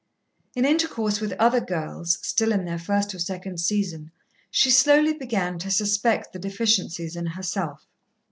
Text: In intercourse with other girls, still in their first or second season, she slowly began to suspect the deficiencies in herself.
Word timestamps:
In 0.55 0.65
intercourse 0.65 1.21
with 1.21 1.31
other 1.33 1.59
girls, 1.59 2.17
still 2.23 2.51
in 2.51 2.65
their 2.65 2.79
first 2.79 3.13
or 3.13 3.19
second 3.19 3.59
season, 3.59 4.09
she 4.49 4.71
slowly 4.71 5.13
began 5.13 5.59
to 5.59 5.69
suspect 5.69 6.33
the 6.33 6.39
deficiencies 6.39 7.15
in 7.15 7.27
herself. 7.27 7.85